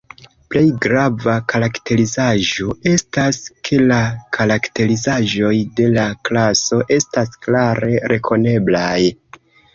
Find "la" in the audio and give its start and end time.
3.91-3.99, 5.99-6.07